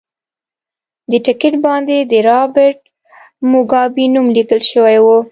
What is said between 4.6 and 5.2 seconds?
شوی و.